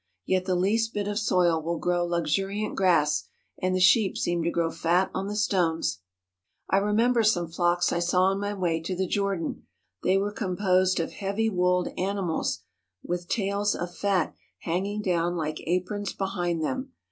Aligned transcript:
Yet 0.25 0.45
the 0.45 0.55
least 0.55 0.95
bit 0.95 1.07
of 1.07 1.19
soil 1.19 1.61
will 1.61 1.77
grow 1.77 2.03
luxuriant 2.03 2.75
grass, 2.75 3.25
and 3.61 3.75
the 3.75 3.79
sheep 3.79 4.17
seem 4.17 4.41
to 4.41 4.49
grow 4.49 4.71
fat 4.71 5.11
on 5.13 5.27
the 5.27 5.35
stones. 5.35 5.99
I 6.67 6.77
remember 6.79 7.21
some 7.21 7.47
flocks 7.49 7.93
I 7.93 7.99
saw 7.99 8.23
on 8.23 8.39
my 8.39 8.55
way 8.55 8.81
to 8.81 8.95
the 8.95 9.05
Jor 9.05 9.35
dan. 9.37 9.61
They 10.01 10.17
were 10.17 10.31
composed 10.31 10.99
of 10.99 11.11
heavy 11.11 11.51
wooled 11.51 11.89
animals 11.99 12.63
with 13.03 13.27
tails 13.29 13.75
of 13.75 13.95
fat 13.95 14.33
hanging 14.61 15.03
down 15.03 15.35
like 15.35 15.61
aprons 15.67 16.13
behind 16.13 16.63
them. 16.63 16.93